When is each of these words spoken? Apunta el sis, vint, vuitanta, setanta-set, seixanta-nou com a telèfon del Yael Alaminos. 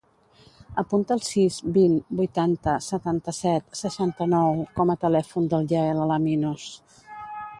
Apunta 0.81 1.13
el 1.15 1.19
sis, 1.25 1.57
vint, 1.75 1.97
vuitanta, 2.21 2.73
setanta-set, 2.87 3.69
seixanta-nou 3.83 4.65
com 4.81 4.93
a 4.95 4.99
telèfon 5.07 5.53
del 5.55 5.71
Yael 5.75 6.05
Alaminos. 6.09 6.69